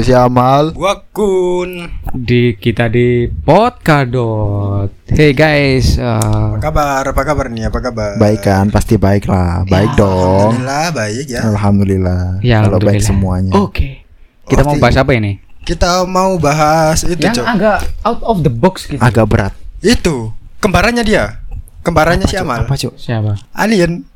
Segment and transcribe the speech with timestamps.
[0.00, 0.72] Gue si Amal.
[0.72, 1.84] Gua Kun
[2.16, 4.88] di kita di Podkadot.
[5.04, 7.04] Hey guys, uh, Apa kabar?
[7.04, 7.68] Apa kabar nih?
[7.68, 8.16] Apa kabar?
[8.16, 8.72] Baik kan?
[8.72, 9.60] Pasti baik lah.
[9.68, 10.56] Baik dong.
[10.56, 12.22] Alhamdulillah baik ya Alhamdulillah.
[12.40, 13.10] ya Kalau baik alhamdulillah.
[13.12, 13.52] semuanya.
[13.60, 14.00] Oke,
[14.48, 14.80] kita mau Oke.
[14.80, 15.32] bahas apa ini?
[15.68, 19.04] Kita mau bahas itu Yang Cok agak out of the box gitu.
[19.04, 19.52] Agak berat.
[19.84, 20.32] Itu
[20.64, 21.44] Kembarannya dia
[21.84, 22.96] Kembarannya si Amal Apa cuk?
[22.96, 23.36] Siapa?
[23.52, 24.08] Alien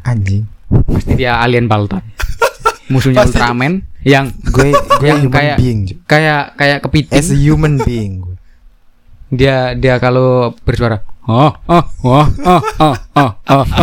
[0.00, 0.48] Anjing.
[0.88, 2.00] Pasti dia alien Balton.
[2.88, 3.36] Musuhnya Pasti.
[3.36, 5.80] Ultraman yang Gue gue Yang human kayak- being.
[6.06, 7.12] Kayak kayak kepiting.
[7.12, 8.22] As a human being.
[8.22, 8.36] gue.
[9.28, 13.32] Dia dia kalau bersuara, oh oh oh oh oh oh.
[13.50, 13.66] oh.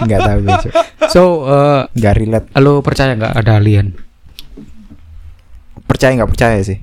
[0.00, 0.72] Enggak tahu gue cuk.
[1.06, 2.46] So, uh, Enggak relate.
[2.56, 3.92] lo percaya nggak ada alien?
[5.82, 6.78] Percaya nggak percaya sih?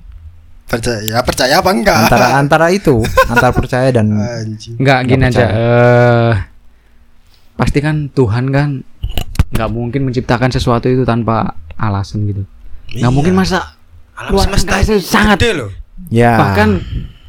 [0.67, 1.97] Percaya percaya apa enggak?
[2.05, 5.39] Antara antara itu, antara percaya dan Anjing Nggak gini Nggak aja.
[5.39, 5.55] percaya.
[5.55, 6.33] eh
[7.57, 8.69] pasti kan Tuhan kan
[9.57, 12.45] nggak mungkin menciptakan sesuatu itu tanpa alasan gitu.
[12.87, 13.09] Nggak Iya.
[13.09, 13.73] mungkin masa
[14.13, 15.71] Alam luar semesta angkasa itu sangat- gede loh
[16.07, 16.69] ya bahkan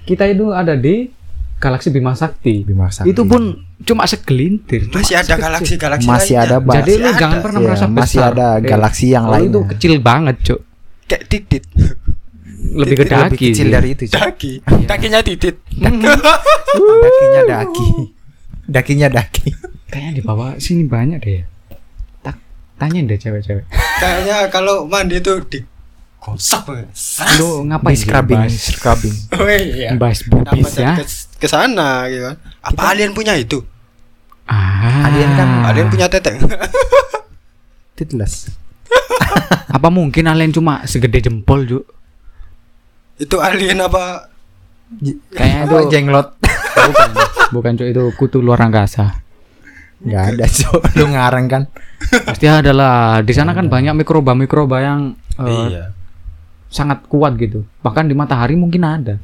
[0.05, 1.09] kita itu ada di
[1.57, 2.63] galaksi Bima Sakti.
[2.63, 3.09] Bima Sakti.
[3.09, 3.43] Itu pun
[3.81, 4.87] cuma segelintir.
[4.89, 5.43] Masih cuma ada sekecil.
[5.43, 6.47] galaksi-galaksi Masih lainnya.
[6.47, 6.75] ada, Bang.
[6.77, 7.43] Jadi lu Masih jangan ada.
[7.43, 8.31] pernah Iya, merasa masih besar.
[8.31, 10.61] ada Eh, galaksi yang kalau itu kecil banget, Cuk.
[11.05, 11.65] Kayak titit
[12.69, 13.37] Lebih ke Lebih daki.
[13.49, 13.73] kecil sih.
[13.73, 14.21] dari itu cuk.
[14.23, 14.53] Daki
[14.85, 17.87] Dakinya titit Dakinya daki.
[18.67, 19.49] Dakinya daki.
[19.89, 21.35] Kayaknya di bawah sini banyak deh.
[21.35, 21.45] ya.
[22.79, 23.67] Tak tanyain deh cewek-cewek.
[23.99, 25.59] Kayaknya kalau mandi itu di
[26.23, 26.79] gosok.
[27.43, 29.15] Lu ngapain Di scrubbing, bahas, scrubbing.
[29.35, 29.99] Oh iya.
[29.99, 30.95] bahas bubis ya?
[31.37, 32.37] ke, sana gitu kan?
[32.63, 33.67] Apa alien punya itu?
[34.47, 35.11] Ah.
[35.11, 36.39] Alien kan- Alien punya teteng.
[37.99, 38.55] Titles.
[39.75, 41.85] Apa mungkin alien cuma segede jempol, Juk?
[43.19, 44.31] itu alien apa?
[45.35, 46.29] Kayaknya itu jenglot.
[46.87, 47.11] bukan,
[47.51, 49.27] bukan Cuk, itu kutu luar angkasa.
[49.99, 50.81] Enggak ada, Cuk.
[50.95, 51.63] Lu ngarang kan?
[52.25, 53.19] Pasti ada lah.
[53.21, 55.01] Di sana kan banyak mikroba-mikroba yang
[55.37, 55.85] eh, Iya.
[56.69, 57.67] sangat kuat gitu.
[57.81, 59.19] Bahkan di matahari mungkin ada.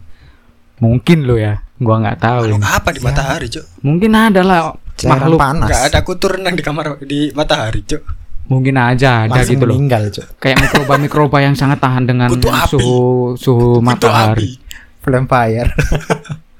[0.76, 2.40] Mungkin lo ya, gua nggak tahu.
[2.50, 2.74] Makhluk ini.
[2.74, 3.64] apa di matahari, Cuk?
[3.80, 4.60] Mungkin ada lah
[5.06, 5.38] makhluk.
[5.38, 5.68] panas.
[5.70, 8.02] Enggak ada kutu renang di kamar di matahari, Cuk.
[8.44, 9.74] Mungkin aja ada Langsung gitu loh.
[9.78, 10.26] meninggal, Cuk.
[10.36, 12.66] Kayak mikroba-mikroba yang sangat tahan dengan Kutu api.
[12.68, 12.98] suhu
[13.38, 14.58] suhu Kutu matahari.
[14.58, 14.62] api.
[15.04, 15.70] Vampire.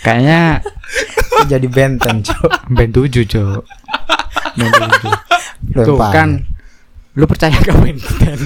[0.00, 0.64] Kayaknya
[1.48, 2.52] Jadi benteng, Cuk.
[2.68, 3.62] band 7, Cuk.
[4.56, 4.72] Band
[5.72, 5.84] 7.
[5.86, 6.28] Tuh kan
[7.18, 8.38] lu percaya gak Benten?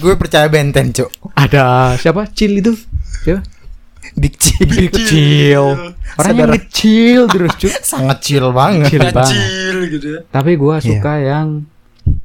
[0.00, 1.10] gue, percaya benten, Cuk.
[1.34, 2.28] Ada siapa?
[2.30, 2.72] Cil itu?
[3.24, 3.42] Siapa?
[4.12, 4.68] Dik Cil.
[4.92, 5.64] Kecil.
[6.20, 7.72] Orang yang kecil terus, Cuk.
[7.96, 8.92] Sangat chill banget.
[8.92, 9.32] Chill banget.
[9.32, 10.20] Kecil gitu ya.
[10.28, 11.64] Tapi gua suka yang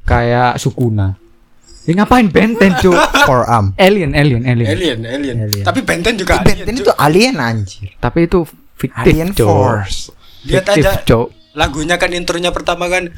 [0.04, 1.16] kayak Sukuna.
[1.88, 2.92] Ya ngapain Benten, Cuk?
[3.24, 3.72] Forearm.
[3.80, 4.68] Alien, alien, alien.
[4.68, 5.38] Alien, alien.
[5.42, 5.64] Alien.
[5.64, 6.98] Tapi Benten juga Benten alien, itu Cuk.
[7.00, 7.90] alien anjir.
[7.96, 8.44] Tapi itu
[8.76, 9.48] fiktif, Alien Cuk.
[9.48, 10.00] Force.
[10.44, 11.28] Lihat Fiktif, aja Cuk.
[11.54, 13.08] lagunya kan intronya pertama kan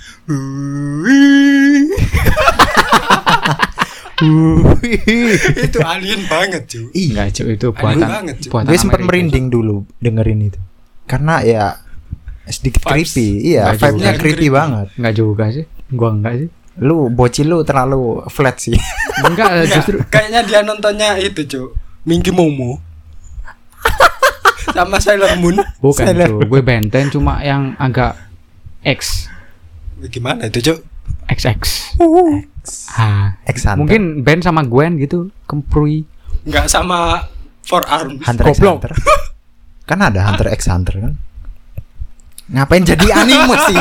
[5.59, 8.51] itu alien banget cuy Enggak, Cuk, itu buatan banget, Cuk.
[8.51, 10.59] buatan Gue sempat merinding dulu dengerin itu.
[11.03, 11.65] Karena ya
[12.45, 13.13] sedikit Vibes.
[13.13, 13.27] creepy.
[13.49, 14.47] Iya, vibe-nya creepy Creepy.
[14.49, 14.87] banget.
[14.95, 15.65] Enggak juga sih.
[15.89, 16.49] Gua enggak sih.
[16.79, 18.75] Lu bocil lu terlalu flat sih.
[19.27, 21.67] Enggak, justru kayaknya dia nontonnya itu cuy
[22.07, 22.79] Minky Momo
[24.75, 26.47] sama Sailor Moon bukan, Sailor Cuk.
[26.47, 28.15] Gue Benten cuma yang agak
[28.85, 29.27] X
[30.07, 30.79] gimana itu cuy
[31.29, 31.59] XX.
[32.97, 33.77] Ah, X Hunter.
[33.77, 36.05] mungkin Ben sama Gwen gitu, kemprui.
[36.47, 37.27] nggak sama
[37.67, 38.57] forearm Hunter X.
[38.63, 38.93] Hunter.
[39.85, 41.13] Kan ada Hunter X Hunter kan.
[42.49, 43.77] Ngapain jadi anime sih?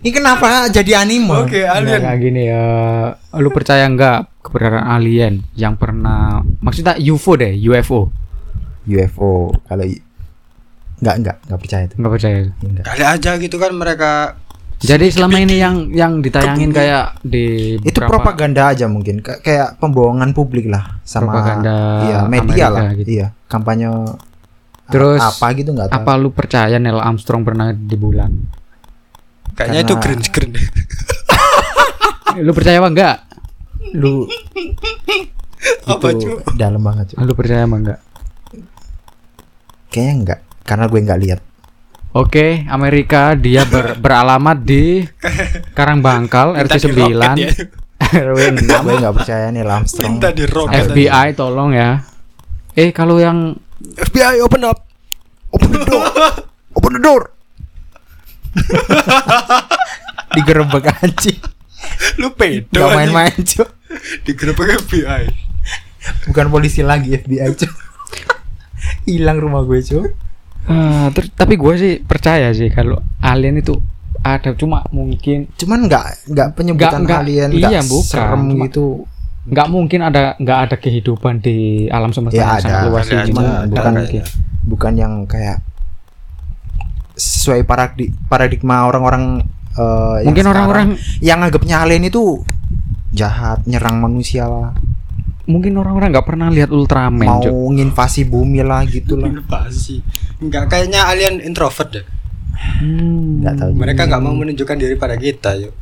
[0.00, 1.28] Ini kenapa jadi anime?
[1.28, 2.64] oke alien Enggak gini ya.
[3.36, 8.08] Lu percaya enggak keberadaan alien yang pernah maksudnya UFO deh, UFO.
[8.82, 10.00] UFO kalau i-
[10.98, 11.94] nggak nggak nggak percaya itu.
[11.96, 12.36] Enggak percaya.
[12.58, 12.84] Enggak.
[12.86, 14.12] kali aja gitu kan mereka
[14.80, 19.76] Jadi selama ini yang yang ditayangin kayak di Itu beberapa- propaganda aja mungkin Ka- kayak
[19.76, 22.82] pembohongan publik lah sama Propaganda iya, media Amerika lah.
[22.96, 23.08] gitu.
[23.12, 23.92] Iya, kampanye
[24.88, 25.96] Terus, apa gitu nggak tahu.
[26.00, 28.32] Apa lu percaya Neil Armstrong pernah di bulan?
[29.52, 30.50] Kayaknya itu green screen
[32.46, 33.16] Lu percaya apa enggak?
[33.92, 34.24] Lu
[35.84, 37.12] apa itu dalam banget.
[37.12, 37.16] Cuk.
[37.20, 37.98] Lu percaya apa enggak?
[39.90, 41.40] Kayaknya enggak karena gue nggak lihat.
[42.10, 45.02] Oke, Amerika dia ber- beralamat di
[45.74, 47.50] Karangbangkal Minta RT 9 di roket ya.
[48.26, 50.06] RW 6 gue nggak percaya nih Armstrong.
[50.08, 52.00] minta di roket FBI tolong ya.
[52.72, 54.78] Eh kalau yang FBI open up
[55.50, 56.06] Open the door.
[56.78, 57.22] Open the door.
[60.32, 61.38] Digerebek anjing.
[62.16, 63.66] lu pedo Gak main-main, Cuk.
[64.22, 65.24] digerebek FBI
[66.26, 67.72] Bukan polisi lagi FBI, Cuk.
[69.04, 70.06] Hilang rumah gue, Cuk.
[70.62, 73.80] Ah, ter- tapi gue sih percaya sih kalau alien itu
[74.20, 78.06] ada cuma mungkin Cuman nggak nggak penyebutan nggak- alien iya, nggak bukan.
[78.06, 78.86] serem Cuma- gitu.
[79.42, 81.56] nggak mungkin ada nggak ada kehidupan di
[81.88, 82.60] alam semesta Ya, yang ada.
[82.60, 84.04] sangat luas Ada, ini bukan.
[84.62, 85.64] Bukan yang kayak
[87.20, 89.44] sesuai paradi- paradigma orang-orang
[89.76, 90.86] eh, yang Mungkin orang-orang
[91.20, 92.40] yang anggapnya alien itu
[93.12, 94.72] jahat, nyerang manusia lah,
[95.50, 97.74] mungkin orang-orang nggak pernah lihat Ultraman, mau Cuk.
[97.74, 99.28] nginvasi bumi lah gitu lah.
[99.28, 100.00] Invasi.
[100.38, 102.06] Enggak kayaknya alien introvert deh.
[102.80, 103.42] Hmm.
[103.42, 103.70] Nggak tahu.
[103.74, 105.74] Mereka nggak mau menunjukkan diri pada kita, yuk.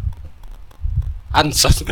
[1.29, 1.85] Ansos.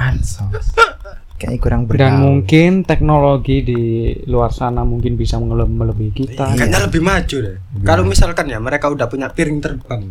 [0.00, 0.72] Ansos.
[1.38, 6.58] Kayaknya kurang Dan mungkin teknologi di luar sana mungkin bisa mele- melebihi kita.
[6.58, 7.56] Kayaknya lebih maju deh.
[7.86, 10.10] Kalau misalkan ya mereka udah punya piring terbang.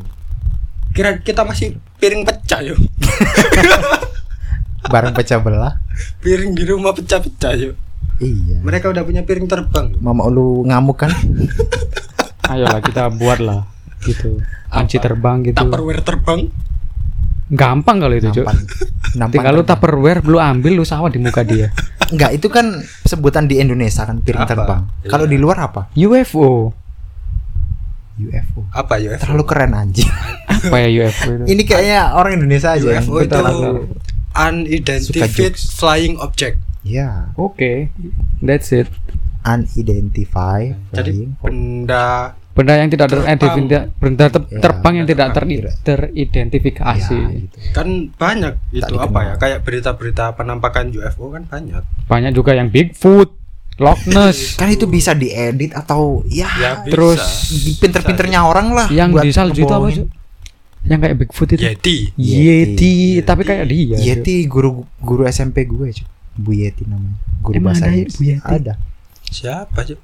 [0.96, 2.80] Kira kita masih piring pecah yuk.
[4.94, 5.76] bareng pecah belah.
[6.24, 7.76] Piring di rumah pecah-pecah yuk.
[8.24, 8.64] Iya.
[8.64, 10.00] Mereka udah punya piring terbang.
[10.00, 11.12] Mama lu ngamuk kan?
[12.52, 13.68] Ayolah kita buatlah
[14.08, 14.40] gitu.
[14.72, 15.12] Panci Apa?
[15.12, 15.60] terbang gitu.
[15.60, 16.40] Tupperware terbang.
[17.48, 18.28] Gampang kalau itu.
[18.28, 18.58] Nampan.
[19.16, 19.80] Nampan Tinggal lu terbang.
[19.80, 21.72] Tupperware lu ambil lu sawat di muka dia.
[22.12, 24.52] Enggak, itu kan sebutan di Indonesia kan piring Apa?
[24.52, 24.82] terbang.
[25.04, 25.10] Iya.
[25.12, 25.82] Kalau di luar apa?
[25.96, 26.72] UFO.
[28.18, 28.62] UFO.
[28.74, 29.16] Apa ya?
[29.16, 30.10] Terlalu keren anjing.
[30.48, 31.44] Apa ya UFO itu?
[31.56, 33.72] Ini kayaknya orang Indonesia aja yang UFO itu terlalu
[34.38, 36.58] unidentified flying object.
[36.84, 37.92] ya Oke.
[38.44, 38.88] That's it.
[39.48, 45.46] unidentified Jadi flying benda Benda yang tidak teridentifikasi, benda ter- Ya, terbang yang tidak ter-
[45.86, 47.14] teridentifikasi.
[47.14, 47.58] Ya, gitu.
[47.70, 49.34] kan banyak itu Tak apa ya?
[49.38, 51.84] Kayak berita-berita penampakan UFO kan banyak.
[52.10, 53.30] Banyak juga yang Bigfoot,
[53.78, 56.90] Loch Ness, Kan itu bisa diedit atau ya, Ya, bisa.
[56.90, 57.22] terus
[57.78, 59.88] pinter-pinternya orang lah yang buat di salju itu apa.
[59.94, 60.10] Cuk?
[60.82, 61.62] Yang kayak Bigfoot itu.
[61.62, 61.98] Yeti.
[62.16, 62.94] Yeti, Yeti.
[63.22, 63.98] tapi kayak dia.
[64.02, 66.06] Yeti guru guru SMP gue cuy.
[66.34, 67.22] Bu Yeti namanya.
[67.38, 68.18] Guru Emang bahasa ada Inggris.
[68.18, 68.42] Bu Yeti?
[68.50, 68.74] Ada.
[69.28, 69.98] Siapa sih?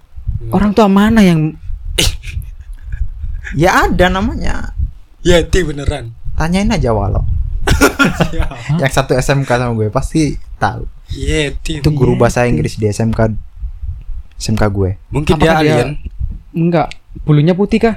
[0.50, 1.56] Orang tua mana yang
[3.54, 4.74] Ya ada namanya.
[5.22, 6.12] Yeti beneran.
[6.34, 7.24] Tanyain aja walau.
[8.82, 10.84] Yang satu SMK sama gue pasti tahu.
[11.10, 11.80] Yeti.
[11.80, 13.32] Itu guru bahasa Inggris di SMK
[14.36, 14.98] SMK gue.
[15.10, 15.90] Mungkin Apakah dia dia- alien.
[16.52, 16.88] enggak
[17.22, 17.96] bulunya putih kah?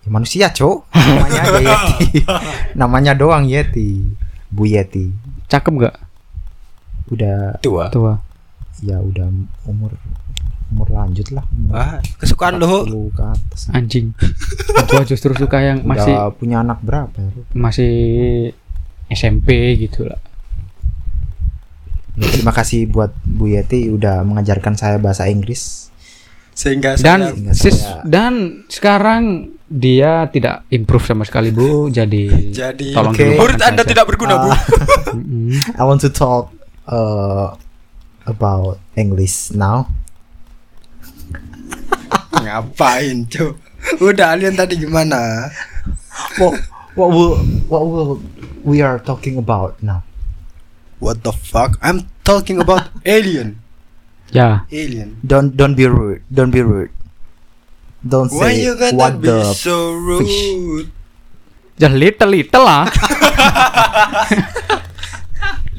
[0.00, 0.88] Ya, manusia, Cok.
[0.90, 2.06] Namanya aja Yeti.
[2.80, 4.06] namanya doang Yeti.
[4.48, 5.10] Bu Yeti.
[5.46, 5.96] Cakep enggak?
[7.10, 7.90] Udah Tua.
[7.90, 8.14] Tua.
[8.80, 9.28] ya udah
[9.68, 9.92] umur
[10.70, 11.44] umur lanjut lah.
[11.48, 12.82] Umur Ah, kesukaan lo.
[12.84, 13.60] 40 ke atas.
[13.70, 14.14] Anjing.
[14.88, 17.30] Gua justru suka yang masih Udah punya anak berapa ya?
[17.52, 17.92] masih
[19.06, 20.18] SMP gitu lah.
[22.14, 25.88] Ya, terima kasih buat Bu Yeti udah mengajarkan saya bahasa Inggris.
[26.52, 28.32] Sehingga Dan Sehingga sis- saya- dan
[28.66, 29.22] sekarang
[29.66, 31.88] dia tidak improve sama sekali Bu.
[31.88, 33.88] Jadi Jadi tolong dilupakan murid Anda saja.
[33.88, 34.48] tidak berguna, Bu.
[34.48, 34.60] Ah.
[35.78, 36.50] I want to talk
[36.86, 37.54] uh,
[38.22, 39.86] about English now.
[42.44, 43.56] Ngapain, Cuk?
[44.00, 45.48] Udah alien tadi gimana?
[46.36, 46.60] What
[46.96, 47.36] what will
[47.68, 48.20] what will
[48.64, 50.04] we are talking about now?
[51.00, 51.80] What the fuck?
[51.80, 53.60] I'm talking about alien.
[54.30, 55.18] Ya, Alien.
[55.26, 56.22] Don't don't be rude.
[56.30, 56.94] Don't be rude.
[58.06, 60.86] Don't Why say you gotta what be the so rude?
[61.80, 62.86] just little little lah.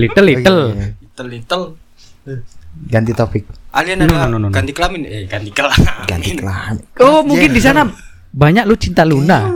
[0.01, 0.61] little little.
[0.75, 1.63] Little little.
[2.91, 3.47] Ganti topik.
[3.71, 4.47] Alien No, ada no, no, no, no.
[4.51, 5.87] ganti kelamin eh ganti kelamin.
[6.03, 6.83] Ganti kelamin.
[6.99, 7.87] Oh, mungkin di sana
[8.29, 9.47] banyak lu cinta Luna.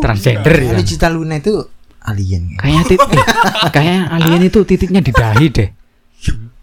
[0.00, 0.72] Transgender ya.
[0.72, 1.52] Kalau Cita Luna itu
[2.00, 2.52] alien.
[2.52, 2.58] ya.
[2.58, 3.24] Kayaknya tit eh,
[3.70, 5.68] kayak alien itu titiknya di dahi deh.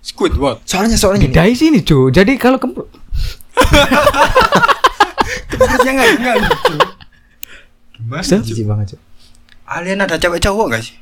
[0.02, 0.66] Squidward.
[0.66, 2.10] Soalnya soalnya Di dahi sini, cu.
[2.10, 2.68] Jadi kalau ke
[5.54, 6.74] Jangan jangan gitu.
[7.94, 8.22] Gimana?
[8.22, 8.36] Bisa?
[8.36, 8.46] Cuk?
[8.46, 9.02] jijik banget, Cuk.
[9.64, 10.96] Alien ada cewek cowok gak sih?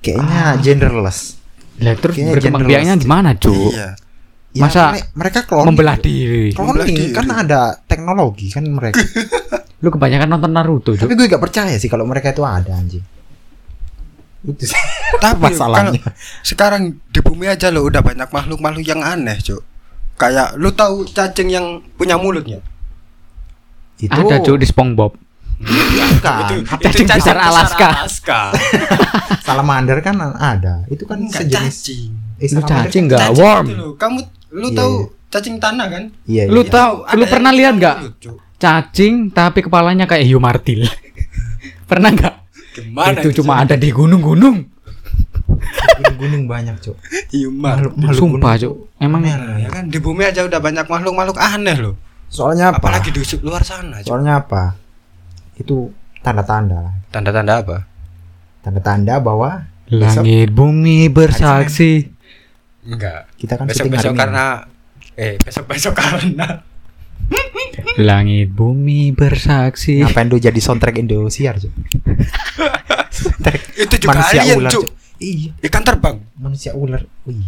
[0.00, 0.54] Kayaknya Ah.
[0.60, 1.40] genderless.
[1.82, 3.50] Lah terus berkembang biaknya gimana, cu?
[3.50, 3.98] Iya.
[4.54, 5.66] Ya, Masa mere- mereka cloning.
[5.68, 6.46] Membelah diri.
[6.50, 7.10] Membelah Cloning diri.
[7.12, 9.02] kan ada teknologi kan mereka.
[9.82, 10.94] Lu kebanyakan nonton Naruto.
[10.94, 13.02] Tapi gue gak percaya sih kalau mereka itu ada anjing.
[14.40, 14.78] Itu sih
[15.24, 15.98] Tapi masalahnya.
[16.40, 19.58] sekarang di bumi aja lo udah banyak makhluk-makhluk yang aneh, Cuk.
[20.14, 22.62] Kayak lu tahu cacing yang punya mulutnya?
[23.96, 25.18] Itu Ada, cu, di SpongeBob.
[25.56, 26.62] bukan.
[26.76, 27.88] Cacing besar Alaska.
[27.96, 28.40] Alaska.
[29.46, 30.86] Salamander kan ada.
[30.86, 32.10] Itu kan Enggak sejenis cacing.
[32.36, 33.20] eh, salamander cacing kan- enggak?
[33.24, 33.66] Cacing Worm.
[33.66, 33.88] itu.
[33.96, 34.18] Kamu
[34.54, 35.28] lu Iya, tahu iya.
[35.28, 36.04] cacing tanah kan?
[36.24, 36.70] Iya, Lu iya.
[36.70, 37.96] tahu, Ada lu pernah lihat nggak?
[38.16, 38.36] Cuk.
[38.54, 40.86] Cacing tapi kepalanya kayak hiu martil.
[41.90, 42.34] pernah nggak?
[42.74, 44.70] Gimana itu cuma ada di gunung-gunung.
[45.94, 46.96] gunung-gunung banyak, Cuk.
[47.30, 47.74] Humor.
[47.76, 48.74] Makhluk- makhluk Sumpah, gunung.
[48.78, 48.94] cu.
[48.96, 51.94] Emang Ya kan di bumi aja udah banyak makhluk-makhluk aneh loh.
[52.26, 52.78] Soalnya apa?
[52.78, 54.00] Apalagi di luar sana.
[54.00, 54.06] Cuk.
[54.06, 54.74] Soalnya apa?
[55.54, 56.94] Itu tanda-tanda.
[57.10, 57.78] Tanda-tanda apa?
[58.60, 62.13] Tanda-tanda bahwa besok langit bumi bersaksi.
[62.84, 63.26] Enggak.
[63.34, 64.20] kita kan Besok-besok Minggu.
[64.20, 64.44] karena
[65.14, 66.46] eh besok-besok karena
[67.96, 69.98] Langit bumi bersaksi.
[69.98, 71.72] Ngapain lu jadi soundtrack Indosiar, Cuk?
[73.08, 74.84] soundtrack Itu juga manusia alien, ular, Cuk.
[74.84, 74.92] Cuk.
[75.16, 76.16] Iya, Ikan terbang.
[76.36, 77.00] manusia ular.
[77.24, 77.40] Wih.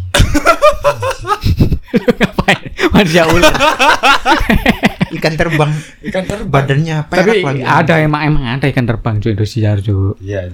[2.17, 2.59] Ngapain?
[2.89, 3.53] Manusia ular.
[5.17, 5.71] Ikan terbang.
[6.01, 6.49] Ikan terbang.
[6.49, 7.61] Badannya perak Tapi lagi.
[7.63, 10.15] ada emang emang ada ikan terbang cuy Indosiar cuy.
[10.19, 10.49] Iya.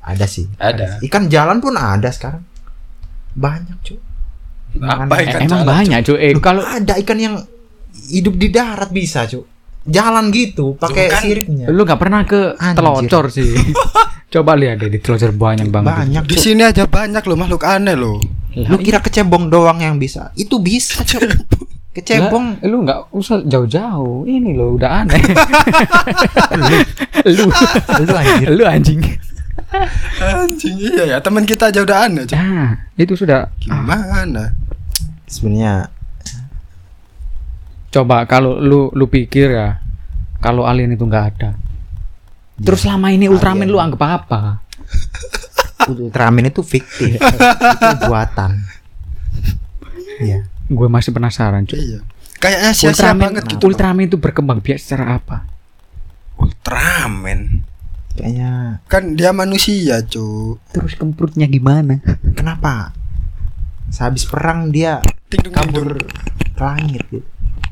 [0.00, 0.46] Ada sih.
[0.56, 1.02] Ada.
[1.02, 2.44] Ikan jalan pun ada sekarang.
[3.36, 4.00] Banyak, Cuk.
[4.76, 6.16] Apa Eh, ikan emang banyak cuy.
[6.18, 7.36] Eh, kalau ada ikan yang
[8.06, 9.44] hidup di darat bisa, Cuk.
[9.84, 11.68] Jalan gitu, pakai kan- siripnya.
[11.68, 12.74] lu nggak pernah ke Anjir.
[12.74, 13.54] telocor sih.
[14.34, 15.92] Coba lihat deh di telocor banyak banget.
[15.94, 18.18] Banyak, Di sini aja banyak loh makhluk aneh loh.
[18.56, 20.34] Lah, Lu kira kecebong doang yang bisa?
[20.34, 21.22] Itu bisa, Cuk.
[21.96, 24.26] Kecebong Lah, lu nggak usah jauh-jauh.
[24.26, 25.16] Ini loh udah aneh.
[26.58, 26.76] lu,
[28.02, 28.48] lu anjir.
[28.50, 29.00] lu anjing.
[30.20, 32.24] Anjing iya ya, teman kita aja udah aneh.
[32.28, 32.36] Cuk.
[32.36, 33.50] Ah, itu sudah.
[33.60, 34.54] Gimana?
[35.26, 35.90] Sebenarnya
[37.96, 39.80] Coba kalau lu lu pikir ya,
[40.44, 41.56] kalau alien itu nggak ada.
[42.60, 43.72] Terus selama ini Ultraman Alien.
[43.72, 44.60] lu anggap apa?
[45.88, 47.16] Ultraman itu fiktif.
[47.84, 48.52] itu buatan.
[50.20, 50.44] Iya.
[50.68, 51.80] Gue masih penasaran, cuy.
[51.80, 52.00] Iya.
[52.36, 53.62] Kayaknya sia-sia Ultraman, banget gitu.
[53.64, 55.48] Ultraman itu berkembang biak secara apa?
[56.36, 57.64] Ultraman.
[58.16, 60.58] Kayaknya Kan dia manusia, Cuk.
[60.72, 62.00] Terus kemprutnya gimana?
[62.32, 62.96] kenapa?
[63.92, 65.90] Sehabis perang dia Ting dung, ting kabur
[66.56, 67.26] ke langit gitu.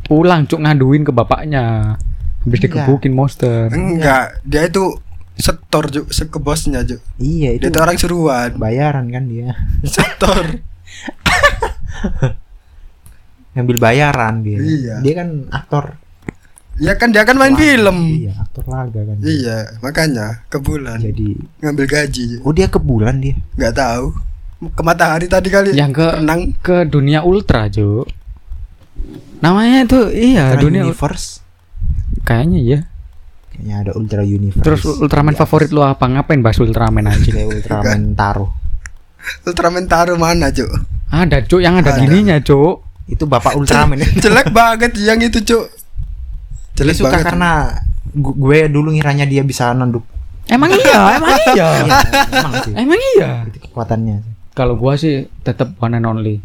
[0.04, 1.96] Pulang cuk ngaduin ke bapaknya.
[2.44, 2.84] Habis Enggak.
[2.84, 3.72] dikebukin monster.
[3.72, 5.00] Enggak, dia itu
[5.34, 7.00] setor Cuk, se ke bosnya, Cuk.
[7.16, 8.50] Iya, itu Dia itu orang seruan.
[8.60, 9.56] bayaran kan dia.
[9.88, 10.60] Setor.
[13.54, 14.58] Ngambil bayaran dia.
[14.60, 14.94] Iya.
[15.00, 15.96] Dia kan aktor.
[16.76, 17.62] Ya kan dia kan main laga.
[17.62, 17.98] film.
[18.18, 19.16] Iya, aktor laga kan.
[19.22, 19.26] dia.
[19.30, 22.26] Iya, makanya ke bulan Jadi ngambil gaji.
[22.42, 23.38] oh dia ke bulan dia.
[23.54, 24.06] Nggak tahu.
[24.72, 25.70] Ke matahari tadi kali.
[25.72, 26.40] Yang ke renang.
[26.58, 28.10] ke dunia ultra, Cuk.
[29.38, 31.26] Namanya itu iya, Ultra dunia Universe.
[32.22, 32.78] kayaknya iya.
[33.52, 34.64] Kayaknya ada Ultra Universe.
[34.64, 35.40] Terus Ultraman atas.
[35.44, 36.04] favorit lu apa?
[36.08, 37.34] Ngapain bahas Ultraman anjing?
[37.34, 38.46] Kayak Ultraman Taro.
[39.44, 40.68] Ultraman taruh mana, Cuk?
[41.08, 42.00] ada, Cuk, yang ada Ada.
[42.02, 42.82] gininya, Cuk.
[43.06, 44.00] Itu Bapak Ultraman.
[44.24, 45.38] Jelek banget yang itu,
[46.74, 47.24] Dia Jelek suka banget.
[47.24, 47.50] karena
[48.10, 50.02] gu- gue dulu ngiranya dia bisa nunduk.
[50.44, 51.68] Emang iya, emang iya.
[51.80, 51.96] Iya,
[52.28, 52.72] emang sih.
[52.74, 53.30] Emang iya.
[53.46, 54.16] Itu kekuatannya.
[54.52, 56.36] Kalau gua sih tetap one and only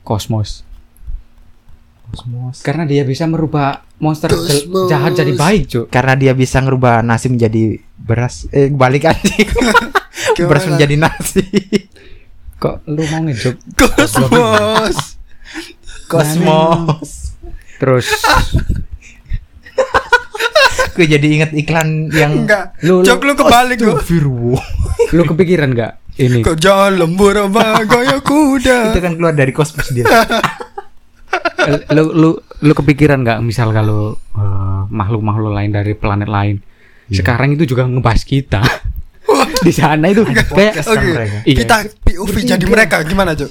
[0.00, 0.62] Cosmos.
[2.06, 2.60] Kosmos.
[2.60, 4.86] Karena dia bisa merubah monster Cosmos.
[4.86, 5.86] jahat jadi baik, Cuk.
[5.88, 8.48] Karena dia bisa ngerubah nasi menjadi beras.
[8.50, 9.34] Eh balik aja.
[10.48, 11.44] beras menjadi nasi.
[12.56, 15.16] Kok lu mau ngejuk Kosmos.
[16.06, 17.10] Kosmos.
[17.76, 18.04] terus
[20.96, 22.76] gue jadi inget iklan yang Enggak.
[22.82, 23.94] Lu- lu- Cok lu kebalik gua.
[23.96, 24.64] Astagfirullah.
[25.10, 28.92] lu kepikiran nggak ini Kau jalan berubah gaya kuda.
[28.92, 30.04] Itu kan keluar dari kosmos dia.
[31.94, 36.58] lu lu lu kepikiran nggak misal kalau eh, makhluk-makhluk lain dari planet lain
[37.10, 38.62] sekarang itu juga ngebahas kita
[39.66, 41.38] di sana itu kayak mereka.
[41.42, 41.56] Iya.
[41.58, 43.50] kita POV jadi mereka gimana, Cuk?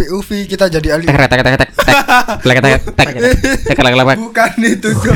[0.00, 1.12] POV kita jadi alien.
[1.12, 1.68] Tek tek tek tek tek.
[2.40, 3.08] Tek tek tek
[3.68, 5.12] tek tek Bukan itu, Cuk.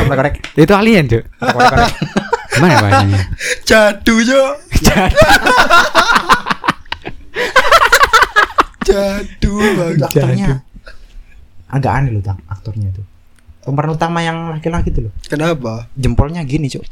[0.61, 1.25] Itu alien, Cuk.
[2.55, 3.21] Gimana bahasanya?
[3.69, 4.53] Jadu, Cuk.
[4.85, 5.17] Jadu.
[8.89, 10.61] Jadu, banget.
[11.73, 13.01] Agak aneh loh, Tang, aktornya itu.
[13.65, 15.13] Pemeran utama yang laki-laki itu loh.
[15.25, 15.89] Kenapa?
[15.97, 16.85] Jempolnya gini, Cuk.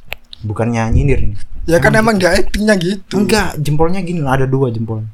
[0.43, 1.37] Bukannya nyindir ini.
[1.69, 3.21] Ya kan emang dia actingnya gitu.
[3.21, 5.07] Enggak, jempolnya gini loh, ada dua jempolnya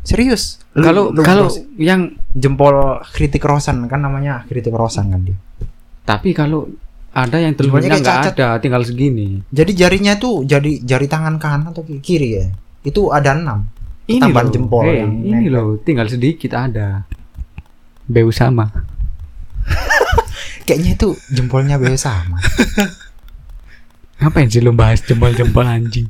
[0.00, 0.58] Serius?
[0.72, 2.72] Kalau kalau yang jempol
[3.06, 5.38] kritik rosan kan namanya kritik rosan kan dia.
[6.00, 6.66] tapi kalau
[7.10, 11.82] ada yang kayak nggak ada tinggal segini Jadi jarinya tuh jadi jari tangan kanan atau
[11.82, 12.46] ki- kiri ya.
[12.80, 13.66] Itu ada enam.
[14.06, 15.52] ini Tambahan loh jempol eh, yang ini nempel.
[15.52, 17.06] loh tinggal sedikit ada
[18.04, 18.66] beu sama
[20.66, 22.38] Kayaknya itu jempolnya beo sama.
[24.18, 26.04] ngapain sih lu bahas jempol-jempol anjing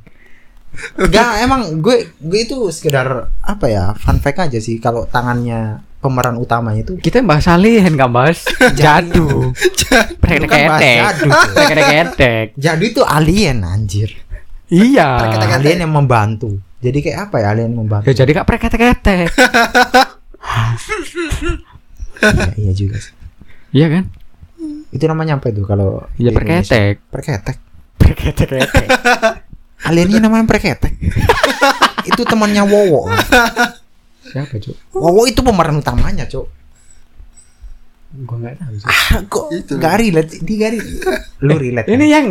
[0.96, 3.08] Enggak, emang gue gue itu sekedar
[3.40, 8.08] apa ya fun fact aja sih kalau tangannya pemeran utamanya itu kita bahas alien nggak
[8.16, 8.40] bahas
[8.72, 9.52] jadu
[10.22, 11.28] bahas jadu.
[11.52, 12.46] Prek-prek-ketek.
[12.54, 14.08] Jadi itu alien anjir.
[14.66, 15.20] iya.
[15.50, 16.56] Alien yang membantu.
[16.80, 18.08] Jadi kayak apa ya alien membantu?
[18.08, 19.28] ya jadi kak prek-ketek
[22.20, 23.12] Iya, iya juga sih.
[23.72, 24.04] iya kan
[24.90, 27.56] Itu namanya apa itu kalau ya perketek Perketek.
[27.96, 28.86] perketek
[29.82, 30.92] Aliennya namanya perketek.
[32.10, 33.08] itu temannya Wowo.
[34.22, 36.46] siapa cuk Wowo itu pemeran utamanya, Cok.
[38.22, 38.88] gua nggak tahu Cuk.
[38.88, 39.72] Ah, kok Itu.
[39.76, 40.30] nggak relate?
[40.38, 40.90] Di relate.
[41.40, 41.88] Lu relate.
[41.88, 42.26] ini yang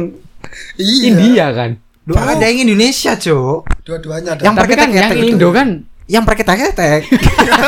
[0.75, 1.03] Iya.
[1.05, 1.71] India kan
[2.03, 3.59] Lu ada yang Indonesia, Cok.
[3.83, 4.41] Dua-duanya ada.
[4.41, 5.27] Yang tapi kan yang itu.
[5.29, 5.67] Indo kan
[6.05, 7.01] Yang perketek-ketek.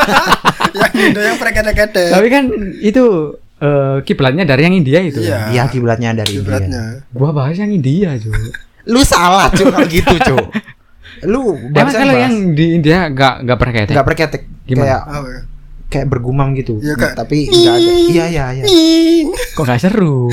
[0.80, 2.10] yang Indo yang preketek-ketek.
[2.10, 2.44] tapi kan
[2.80, 3.04] itu
[3.58, 5.22] eh, kiblatnya dari yang India itu.
[5.22, 5.52] Iya.
[5.52, 6.58] Iya kiblatnya dari India.
[6.58, 6.82] Kiblatnya.
[7.08, 8.50] Gua bahas yang India, cuy.
[8.84, 10.44] Lu salah cuy kalau gitu cuy.
[11.24, 13.92] Lu Emang kalau bahas- yang di India gak gak pernah ketek?
[13.92, 14.82] nggak berketek Gimana?
[14.84, 15.40] kayak Apa ya?
[15.88, 16.78] kayak bergumam gitu.
[16.78, 17.90] Iya, kayak- tapi enggak ada.
[18.08, 18.64] Iya iya iya.
[19.52, 20.32] Kok gak seru?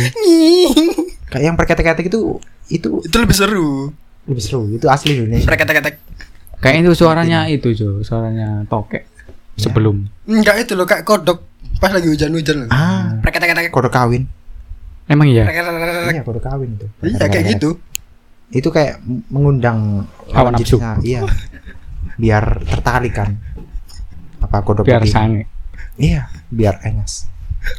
[1.27, 3.93] Kayak yang berketek-ketek itu itu Itu lebih seru.
[4.25, 4.65] lebih seru.
[4.71, 5.45] Itu asli Indonesia.
[5.45, 5.95] Mereka ketek
[6.59, 8.01] Kayak itu suaranya itu, cuy.
[8.01, 9.07] Suaranya tokek.
[9.55, 10.07] Sebelum.
[10.25, 11.43] Enggak itu loh kayak kodok
[11.77, 12.69] pas lagi hujan-hujan loh.
[12.69, 14.25] Ah, Mereka ketek kode kawin.
[15.05, 15.45] Emang iya?
[15.45, 16.85] Iya, kode kawin itu.
[17.03, 17.77] Iya kayak gitu.
[18.49, 20.81] Itu kayak mengundang Hawa lawan nafsu.
[21.01, 21.25] Iya.
[22.17, 23.37] Biar tertarik kan.
[24.39, 25.13] Apa kodok Biar begini.
[25.13, 25.41] sange.
[25.99, 27.27] Iya, biar engas.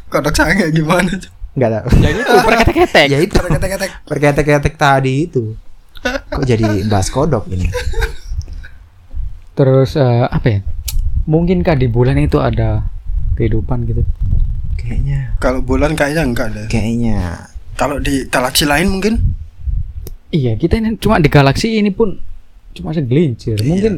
[0.07, 1.31] Kodok sange gimana tuh?
[1.57, 1.79] Enggak ada.
[1.99, 3.05] Ya itu berketek-ketek.
[3.11, 5.57] ya itu Mereka ketek berketek-ketek tadi itu.
[6.01, 7.67] Kok jadi bahas kodok ini?
[9.53, 10.59] Terus eh, apa ya?
[11.27, 12.87] Mungkinkah di bulan itu ada
[13.35, 14.01] kehidupan gitu?
[14.73, 16.65] Kayaknya Kalau bulan kayaknya enggak deh.
[16.65, 17.45] kayaknya
[17.77, 19.21] Kalau di galaksi lain mungkin
[20.31, 22.15] Iya, kita ini cuma di galaksi ini pun
[22.71, 23.55] cuma segelincir.
[23.55, 23.67] Iya.
[23.67, 23.93] Mungkin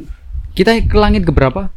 [0.51, 1.69] kita ke langit ke berapa?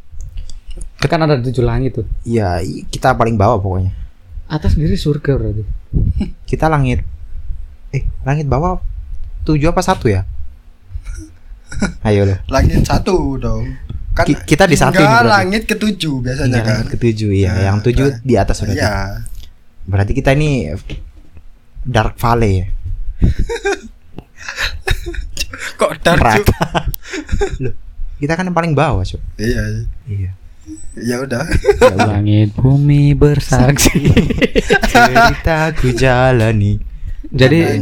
[0.99, 2.07] Kan ada tujuh langit tuh.
[2.25, 3.95] ya i- kita paling bawah pokoknya.
[4.47, 5.63] Atas sendiri surga berarti.
[6.51, 7.07] Kita langit
[7.89, 8.83] eh langit bawah
[9.43, 10.27] tujuh apa satu ya?
[12.07, 12.39] Ayo loh.
[12.49, 13.71] langit satu dong.
[14.13, 15.31] Kan Ki- kita di satu ini enggak, berarti.
[15.31, 16.75] langit ketujuh biasanya Iya, kan.
[16.75, 18.19] langit ketujuh iya, Nah, yang tujuh nah.
[18.21, 18.79] di atas berarti.
[18.79, 18.93] Iya.
[19.85, 20.51] Berarti kita ini
[21.85, 22.67] Dark Valley ya.
[25.77, 26.45] Kok dark.
[27.63, 27.75] Loh,
[28.17, 29.21] kita kan yang paling bawah, Cuk.
[29.37, 29.87] Iya.
[30.09, 30.31] Iya.
[30.99, 31.47] Ya udah.
[31.95, 34.11] langit bumi bersaksi.
[34.91, 36.81] Cerita ku jalani.
[37.31, 37.79] Jadi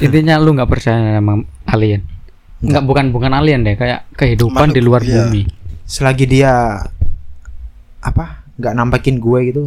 [0.00, 2.06] intinya lu nggak percaya sama alien?
[2.62, 5.26] Nggak bukan bukan alien deh, kayak kehidupan Makhluk, di luar iya.
[5.26, 5.42] bumi.
[5.84, 6.78] Selagi dia
[8.00, 8.42] apa?
[8.52, 9.62] nggak nampakin gue gitu,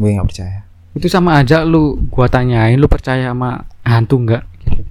[0.00, 0.60] gue nggak percaya.
[0.96, 4.42] Itu sama aja lu gua tanyain lu percaya sama hantu nggak?
[4.66, 4.82] Gitu.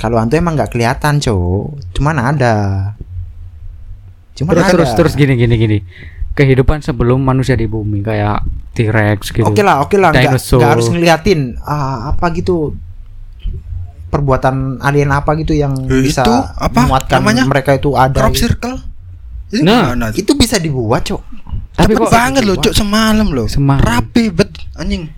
[0.00, 1.76] Kalau hantu emang nggak kelihatan, Cuk.
[1.92, 2.54] Cuman ada.
[4.32, 4.72] Cuman Terus ada.
[4.72, 5.78] terus terus gini gini gini.
[6.32, 8.40] Kehidupan sebelum manusia di bumi kayak
[8.72, 9.44] T-Rex gitu.
[9.44, 12.72] Oke lah, oke lah, nggak harus ngeliatin ah, apa gitu
[14.08, 17.44] perbuatan alien apa gitu yang Eh, bisa itu apa menguatkan namanya?
[17.46, 18.16] mereka itu ada.
[18.16, 18.42] Crop gitu.
[18.48, 18.76] circle.
[19.50, 20.04] Itu Nah, gimana?
[20.14, 21.20] Itu bisa dibuat, Cuk.
[21.70, 23.46] Tapi Cepet kok banget loh, Cuk, semalam loh.
[23.46, 23.82] Semalam.
[23.82, 25.10] Rapi bet anjing.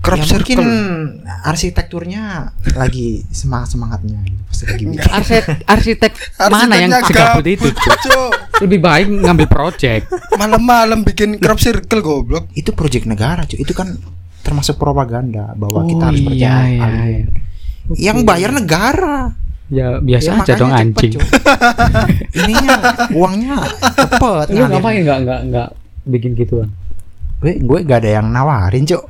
[0.00, 0.56] Crop ya circle.
[0.56, 0.60] mungkin
[1.42, 2.22] arsitekturnya
[2.72, 6.12] lagi semangat semangatnya gitu, pasti lagi arsitek arsitek
[6.46, 7.68] mana yang segabut itu?
[8.60, 10.08] Lebih baik ngambil project.
[10.32, 12.48] Malam-malam bikin crop circle goblok.
[12.54, 13.92] itu proyek negara cuy itu kan
[14.40, 17.26] termasuk propaganda bahwa kita Oh, harus iya, percaya iya, alien.
[17.92, 18.00] iya.
[18.00, 19.36] yang bayar negara
[19.68, 21.12] Ya biasa Ya, aja dong cepet, anjing.
[21.12, 21.22] cuy.
[22.40, 22.74] ininya
[23.10, 23.56] uangnya
[23.94, 24.70] cepet Lu ngalir.
[24.72, 25.68] ngapain nggak nggak nggak
[26.06, 26.68] bikin gituan?
[27.38, 29.04] gue gue gak ada yang nawarin cok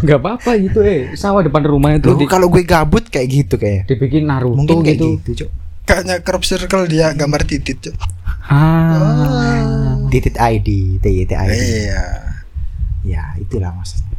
[0.00, 3.54] Nggak apa-apa gitu eh sawah depan rumah itu Loh, di, kalau gue gabut kayak gitu
[3.54, 5.06] kayak dibikin Naruto mungkin kayak gitu.
[5.18, 5.50] gitu cok
[5.82, 7.94] Kayaknya crop circle dia gambar titit, Cuk.
[8.46, 9.98] Ah.
[10.06, 12.04] titit ID TIT ID Iya.
[13.02, 14.14] ya itulah maksudnya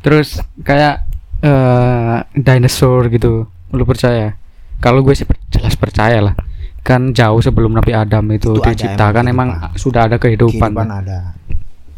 [0.00, 1.04] Terus kayak
[1.40, 3.48] eh dinosaur gitu.
[3.70, 4.36] Lu percaya?
[4.78, 6.34] Kalau gue sih per- jelas percaya lah.
[6.80, 10.76] Kan jauh sebelum Nabi Adam itu, Itu diciptakan emang emang, sudah ada kehidupan.
[10.76, 11.32] kehidupan ada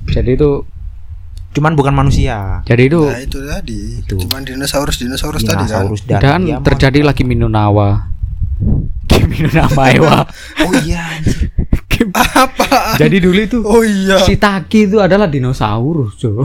[0.06, 0.62] Jadi itu
[1.56, 3.80] cuman bukan manusia jadi itu Nah, itu tadi.
[4.04, 4.20] Itu.
[4.20, 5.88] Cuman dinosaurus dinosaurus tadi kan.
[5.88, 8.12] dinosaurus dan, dan terjadi lagi Minunawa.
[9.32, 10.18] Minunawa Ewa.
[10.68, 11.04] oh iya.
[12.12, 13.00] Apa?
[13.00, 14.20] Jadi dulu itu Oh iya.
[14.20, 16.44] si Taki itu adalah dinosaurus, cuy.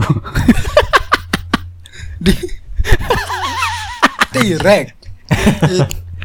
[4.32, 4.86] T-Rex.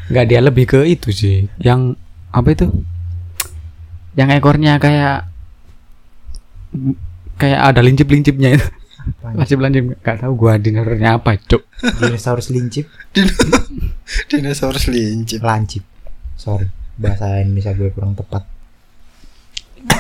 [0.08, 1.52] Enggak dia lebih ke itu sih.
[1.60, 2.00] Yang
[2.32, 2.72] apa itu?
[4.16, 5.28] Yang ekornya kayak
[7.38, 8.68] kayak ada lincip-lincipnya itu.
[9.08, 9.34] Apaan?
[9.40, 11.64] Lincip-lincip enggak tahu gua dinosaurusnya apa, cuk.
[11.96, 13.34] dinosaurus lincip Dino-
[14.30, 15.40] dinosaurus lincip.
[15.40, 15.82] lancip
[16.36, 18.44] sorry bahasa Indonesia gue kurang tepat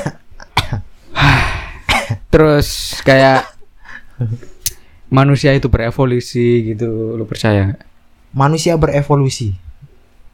[2.28, 2.67] Terus
[3.02, 3.45] kayak
[5.08, 7.82] manusia itu berevolusi gitu, lu percaya nggak?
[8.30, 9.56] manusia berevolusi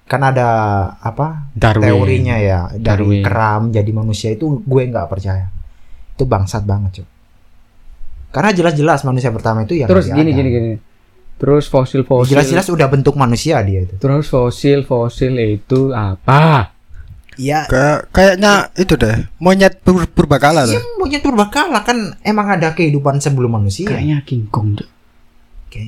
[0.03, 0.49] kan ada
[0.97, 1.85] apa Darwin.
[1.85, 3.21] teorinya ya dari Darwin.
[3.23, 5.47] keram jadi manusia itu gue nggak percaya
[6.23, 7.07] itu bangsat banget cuy
[8.31, 10.38] karena jelas-jelas manusia pertama itu ya Terus masih gini ada.
[10.39, 10.71] gini gini.
[11.33, 12.33] Terus fosil-fosil.
[12.33, 16.71] jelas-jelas udah bentuk manusia dia itu Terus fosil-fosil itu apa?
[17.33, 20.97] Iya Kayak kayaknya itu deh, monyet pur purbakala Iya, tuh.
[20.97, 23.89] monyet purbakala kan emang ada kehidupan sebelum manusia.
[23.89, 24.77] Kayaknya King Kong.
[24.77, 24.89] Cuk.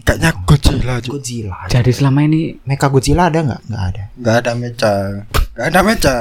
[0.02, 1.14] Kayaknya Godzilla juga.
[1.14, 1.58] Godzilla.
[1.66, 3.62] Jadi selama ini Mecha Godzilla ada nggak?
[3.70, 4.04] Nggak ada.
[4.18, 4.94] Nggak ada mecha.
[5.54, 6.16] Nggak ada mecha.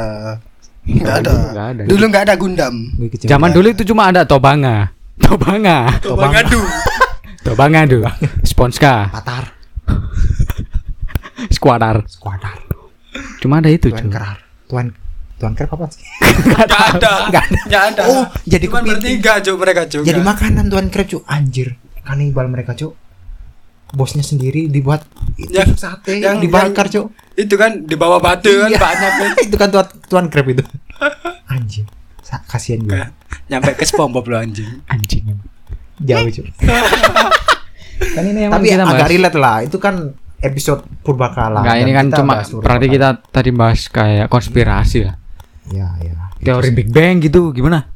[0.84, 1.32] Nggak ada.
[1.52, 1.82] Nggak ada.
[1.88, 2.74] Dulu nggak ada Gundam.
[3.24, 4.92] Zaman dulu itu cuma ada Tobanga.
[5.16, 5.88] Tobanga.
[5.98, 6.60] Tobangadu.
[7.40, 8.02] Tobanga tuh.
[8.42, 9.08] Sponska.
[9.08, 9.52] Patar,
[11.52, 12.04] Squadar.
[12.08, 12.58] Squadar,
[13.40, 14.08] Cuma ada itu, Tuan.
[14.08, 14.86] Kerar, Tuan
[15.36, 16.02] Tuan Kerar apa sih?
[16.50, 16.66] Gak
[16.96, 17.12] ada.
[17.28, 18.02] Nggak ada.
[18.08, 18.86] Oh, jadi kepiting.
[18.88, 20.02] bertiga cuk mereka cuk.
[20.02, 22.96] Jadi makanan Tuan Krab cu anjir kanibal mereka cu
[23.90, 28.48] bosnya sendiri dibuat itu Yang- sate yang- dibakar yang- cu Itu kan di bawah batu
[28.48, 28.78] kan Iya.
[28.78, 29.30] banyak kan.
[29.46, 30.62] itu kan tuan tuan Krab itu
[31.52, 31.84] anjir
[32.20, 33.10] Sa- kasihan gue Kayak
[33.44, 34.70] Nyampe ke SpongeBob lo anjing.
[34.86, 35.24] Anjing.
[35.96, 36.42] jauh cu
[38.14, 39.94] Kan ini emang tapi kita agak bahas- relate lah itu kan
[40.40, 45.16] episode purbakala Enggak, ini kan cuma berarti kita tadi bahas kayak konspirasi lah.
[45.66, 47.88] ya ya Teori Big Bang gitu gimana?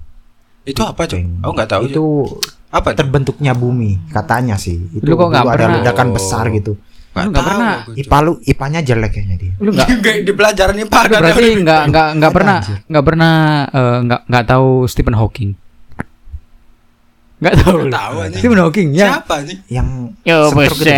[0.65, 1.05] Itu apa?
[1.05, 1.43] Bang.
[1.43, 1.83] Aku nggak tahu.
[1.85, 2.05] itu
[2.71, 2.93] apa?
[2.93, 6.15] terbentuknya bumi katanya sih itu Lu kok nggak ada pernah- ledakan Oh.
[6.15, 6.73] besar gitu
[7.11, 7.83] nggak pernah.
[7.91, 11.81] IPA lu IPA-nya jelek kayaknya dia Lu enggak Nggak di pelajaran ini pada berarti enggak
[11.85, 13.33] enggak enggak Ada, pernah enggak pernah
[13.67, 15.51] eh, enggak enggak tahu Stephen Hawking.
[17.39, 17.75] Enggak tahu.
[17.77, 17.91] Nggak lu.
[17.93, 18.39] tahu, anjing.
[18.39, 19.07] Stephen Hawking ya.
[19.09, 19.57] Siapa nih?
[19.69, 19.89] yang
[20.21, 20.91] Yo stroke gitu.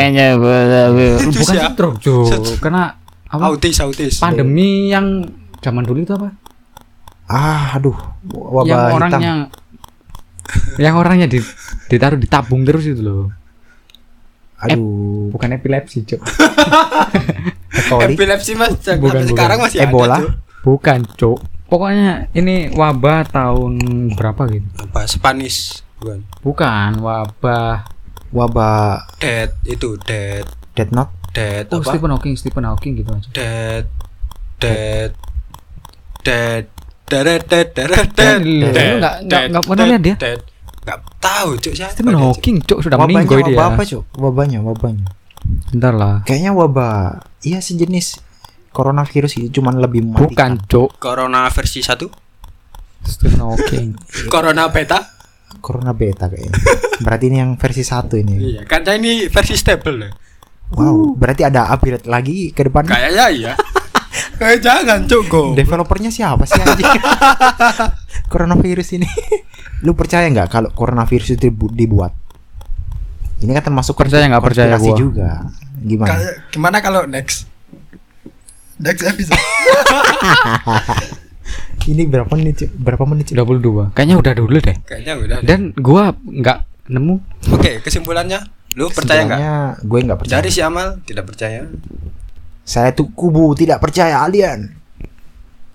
[1.23, 2.27] Itu Bukan stroke, Cuk.
[2.27, 2.83] Set- Karena
[3.25, 3.43] apa?
[3.47, 4.15] Autis autis.
[4.19, 5.25] Pandemi yang
[5.59, 6.37] zaman dulu itu apa?
[7.31, 7.95] ah aduh
[8.27, 9.33] wabah yang hitam orangnya
[10.79, 11.39] yang orangnya di,
[11.87, 13.29] ditaruh di tabung terus itu loh.
[14.59, 16.21] aduh Bukan epilepsi, Cuk.
[17.89, 19.25] Coli Epilepsi mas Bukan, bukan.
[19.27, 20.19] sekarang masih Ebola?
[20.19, 20.21] ada.
[20.21, 20.33] Cuk.
[20.61, 21.39] Bukan, Cuk.
[21.71, 23.79] Pokoknya ini wabah tahun
[24.13, 24.67] berapa gitu?
[24.77, 25.07] Apa?
[25.07, 26.19] Spanish bukan?
[26.43, 27.87] Bukan wabah.
[28.31, 31.95] wabah Dead itu dead Dead Note dead Oh, apa?
[31.95, 33.31] Stephen Hawking, Stephen Hawking gitu aja.
[33.31, 33.85] Dead
[34.59, 35.15] dead
[36.21, 36.67] dead
[37.11, 40.17] dead dead dead Lu nggak- pernah lihat dia?
[40.81, 42.15] nggak tahu cuk siapa Stephen?
[42.15, 43.53] Hawking, Cuk, sudah meninggal dia.
[43.53, 45.07] wabah apa cuk wabahnya wabahnya
[45.69, 46.17] Bentar lah.
[46.23, 46.95] kayaknya wabah
[47.43, 48.17] iya sejenis
[48.71, 50.57] coronavirus itu cuman lebih mematikan.
[50.57, 50.89] Bukan, Cuk.
[50.97, 52.07] Corona versi 1
[53.03, 53.89] Stephen Hawking.
[54.29, 55.19] Corona beta
[55.59, 56.55] corona beta kayaknya
[57.01, 60.11] berarti ini yang versi satu ini iya kan ini versi stable ya
[60.71, 63.53] wow berarti ada upgrade lagi ke depan kayaknya iya
[64.41, 66.89] eh jangan cuk go developernya siapa sih anjing?
[68.33, 69.09] Coronavirus ini.
[69.81, 72.13] Lu percaya nggak kalau coronavirus itu dibu- dibuat?
[73.41, 74.41] Ini kan termasuk Percaya nggak?
[74.43, 74.97] Percaya gua.
[74.97, 75.31] juga.
[75.79, 76.09] Gimana?
[76.11, 77.49] Kayak- gimana kalau next?
[78.77, 79.37] Next episode.
[81.83, 83.41] Ini berapa menit berapa menit Cuk?
[83.41, 83.97] 22.
[83.97, 84.77] Kayaknya udah dulu deh.
[84.85, 85.47] kayaknya udah deh.
[85.49, 87.17] Dan gua nggak nemu.
[87.51, 88.41] Oke kesimpulannya.
[88.77, 89.41] Lu percaya nggak?
[89.83, 90.37] Gue nggak percaya.
[90.39, 91.67] Dari si Amal tidak percaya
[92.63, 94.75] saya tuh kubu tidak percaya alien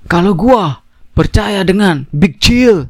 [0.06, 0.86] kalau gua
[1.17, 2.86] percaya dengan Big Chill.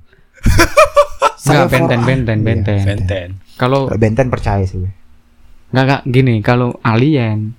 [1.40, 2.86] Saya Enggak benten for- benten Iya, benten.
[2.86, 4.82] Benten Kalau Benten percaya sih
[5.72, 7.52] nggak nggak gini, kalau alien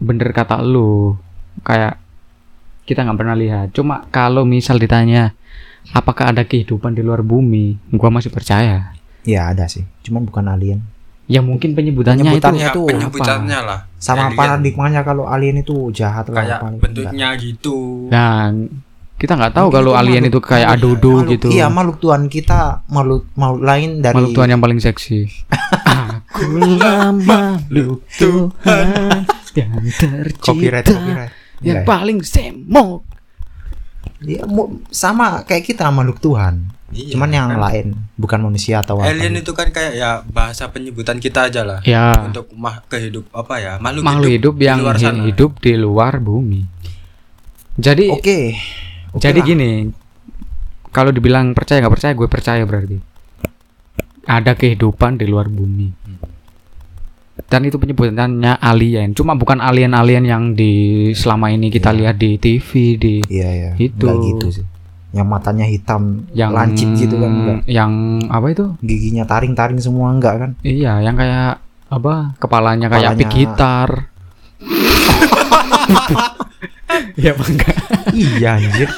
[0.00, 1.14] bener kata lu
[1.60, 2.00] kayak
[2.88, 3.70] kita nggak pernah lihat.
[3.76, 5.36] Cuma kalau misal ditanya
[5.92, 8.96] apakah ada kehidupan di luar bumi, gua masih percaya.
[9.22, 10.80] Ya ada sih, cuman bukan alien.
[11.28, 14.34] Ya mungkin penyebutannya, Penyebutannya itu itu penyebutannya lah Sama Alien.
[14.34, 16.40] paradigmanya kalau alien itu jahat lah.
[16.40, 18.48] kayak paling bentuknya gitu Nah,
[19.14, 21.48] kita nggak tahu Mungkin kalau itu alien makhluk- itu kayak adudu makhluk- gitu.
[21.50, 25.18] Iya, makhluk Tuhan kita makhluk makhluk lain dari Makhluk Tuhan yang paling seksi.
[25.84, 28.86] Akulah makhluk Tuhan
[29.52, 31.32] yang tercipta copyright copyright.
[31.60, 31.86] yang Enggak ya?
[31.86, 33.04] paling semok.
[34.18, 36.72] Dia mu- sama kayak kita makhluk Tuhan.
[36.90, 37.60] Iya, cuman yang kan.
[37.62, 39.06] lain bukan manusia atau apa.
[39.08, 43.54] alien itu kan kayak ya bahasa penyebutan kita aja lah Ya, untuk mah kehidup apa
[43.56, 45.22] ya makhluk, makhluk hidup, di yang luar hi- sana.
[45.24, 46.60] hidup di luar bumi.
[47.76, 48.58] Jadi, Oke.
[49.08, 49.46] Oke jadi lah.
[49.46, 49.70] gini,
[50.88, 52.98] kalau dibilang percaya nggak percaya, gue percaya berarti
[54.22, 55.88] ada kehidupan di luar bumi.
[57.42, 59.10] Dan itu penyebutannya alien.
[59.10, 60.72] Cuma bukan alien-alien yang di
[61.12, 61.98] selama ini kita Iya.
[62.04, 63.70] lihat di TV, di Iya ya.
[63.76, 64.04] Itu.
[64.04, 64.66] Enggak gitu sih.
[65.10, 67.58] Yang matanya hitam, yang lancip gitu kan enggak.
[67.66, 67.92] Yang
[68.30, 68.64] apa itu?
[68.78, 70.50] Giginya taring-taring semua enggak kan?
[70.62, 71.58] Iya, yang kayak
[71.90, 72.38] apa?
[72.38, 73.90] Kepalanya kayak pick gitar.
[77.14, 77.76] Iya, apa enggak?
[78.12, 78.88] iya anjir.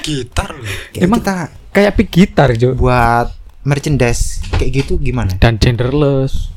[0.00, 0.50] gitar
[0.90, 1.36] Kayak Emang- kita
[1.70, 2.74] Kayak pick gitar, Jo.
[2.74, 3.30] buat
[3.62, 5.38] merchandise kayak gitu gimana?
[5.38, 6.50] Dan genderless.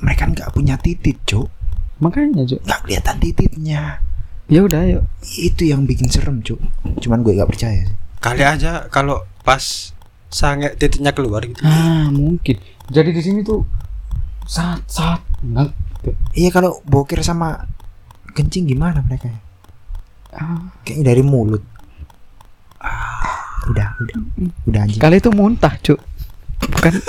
[0.00, 1.52] Mereka nggak punya titit, Cuk.
[2.00, 2.56] Makanya, Jo.
[2.64, 4.00] Nggak kelihatan tititnya.
[4.48, 5.04] Ya udah, yuk.
[5.30, 6.56] Itu yang bikin serem, Cuk.
[6.98, 7.96] Cuman gue nggak percaya sih.
[8.18, 9.94] kali aja kalau pas
[10.28, 12.58] sange titiknya keluar gitu Ah, mungkin.
[12.88, 13.62] Jadi di sini tuh
[14.42, 15.70] saat saat nggak
[16.32, 17.68] Iya kalau boker sama
[18.32, 19.28] kencing gimana mereka?
[19.28, 19.38] ya?
[20.34, 21.62] ah, Kayaknya dari mulut.
[22.78, 24.16] Ah, udah, udah,
[24.64, 24.98] udah anjing.
[24.98, 26.00] kali itu muntah, Cuk.
[26.64, 26.92] Bukan.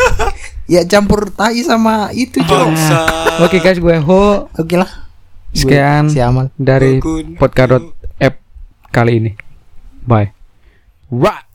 [0.70, 2.70] Ya campur tai sama itu, Cuk.
[3.42, 5.09] Oke, guys, gue Ho Oke lah.
[5.54, 6.54] Sekian si Amal.
[6.56, 7.36] dari Dukun.
[7.36, 7.90] podcast
[8.22, 8.36] app
[8.94, 9.32] kali ini.
[10.06, 10.32] Bye.
[11.10, 11.49] Right.